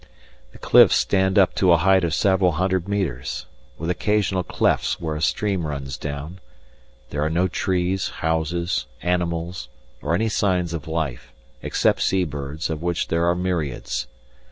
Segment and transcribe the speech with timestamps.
[0.51, 3.45] The cliffs stand up to a height of several hundred metres,
[3.77, 6.39] with occasional clefts where a stream runs down.
[7.11, 9.67] There are no trees, houses, animals,
[10.01, 14.07] or any signs of life, except sea birds, of which there are myriads.